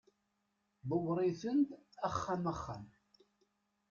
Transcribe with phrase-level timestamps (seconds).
[0.89, 1.69] ḍewwer-iten-d
[2.07, 2.85] axxam axxam